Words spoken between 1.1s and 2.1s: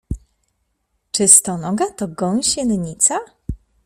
Czy stonoga to